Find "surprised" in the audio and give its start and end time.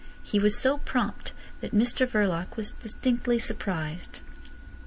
3.37-4.21